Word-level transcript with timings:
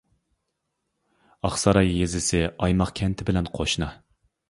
ئاقساراي 1.43 1.93
يېزىسى، 1.99 2.43
ئايماق 2.49 2.97
كەنتى 3.03 3.31
بىلەن 3.33 3.55
قوشنا. 3.59 3.97